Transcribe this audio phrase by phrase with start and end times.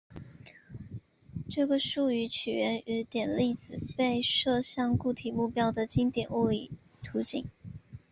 [1.47, 6.71] 这个术语起源于点粒子被射向固体目标的经典物理
[7.03, 7.45] 图景。